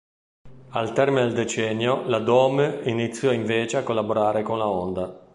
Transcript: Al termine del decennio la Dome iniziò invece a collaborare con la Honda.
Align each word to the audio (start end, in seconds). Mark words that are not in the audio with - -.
Al 0.69 0.93
termine 0.93 1.25
del 1.27 1.35
decennio 1.35 2.01
la 2.07 2.17
Dome 2.17 2.81
iniziò 2.85 3.31
invece 3.31 3.77
a 3.77 3.83
collaborare 3.83 4.41
con 4.41 4.57
la 4.57 4.67
Honda. 4.67 5.27